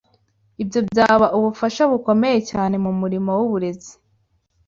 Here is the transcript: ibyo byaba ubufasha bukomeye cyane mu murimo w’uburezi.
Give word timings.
ibyo 0.63 0.79
byaba 0.89 1.27
ubufasha 1.37 1.83
bukomeye 1.91 2.39
cyane 2.51 2.75
mu 2.83 2.91
murimo 2.99 3.31
w’uburezi. 3.39 3.93